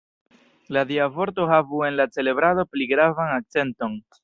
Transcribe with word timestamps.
La 0.77 0.81
Dia 0.91 1.05
Vorto 1.17 1.45
havu 1.51 1.83
en 1.89 1.99
la 2.01 2.09
celebrado 2.17 2.67
pli 2.73 2.91
gravan 2.95 3.37
akcenton. 3.39 3.99